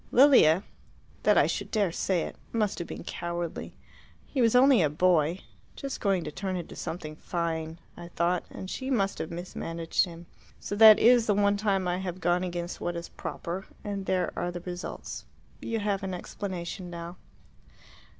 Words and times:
Lilia 0.11 0.63
that 1.21 1.37
I 1.37 1.45
should 1.45 1.69
dare 1.69 1.91
to 1.91 1.95
say 1.95 2.23
it! 2.23 2.35
must 2.51 2.79
have 2.79 2.87
been 2.87 3.03
cowardly. 3.03 3.75
He 4.25 4.41
was 4.41 4.55
only 4.55 4.81
a 4.81 4.89
boy 4.89 5.41
just 5.75 6.01
going 6.01 6.23
to 6.23 6.31
turn 6.31 6.55
into 6.55 6.75
something 6.75 7.15
fine, 7.15 7.77
I 7.95 8.07
thought 8.07 8.43
and 8.49 8.67
she 8.67 8.89
must 8.89 9.19
have 9.19 9.29
mismanaged 9.29 10.05
him. 10.05 10.25
So 10.59 10.75
that 10.77 10.97
is 10.97 11.27
the 11.27 11.35
one 11.35 11.55
time 11.55 11.87
I 11.87 11.97
have 11.99 12.19
gone 12.19 12.43
against 12.43 12.81
what 12.81 12.95
is 12.95 13.09
proper, 13.09 13.67
and 13.83 14.07
there 14.07 14.33
are 14.35 14.49
the 14.49 14.61
results. 14.61 15.25
You 15.61 15.77
have 15.77 16.01
an 16.01 16.15
explanation 16.15 16.89
now." 16.89 17.17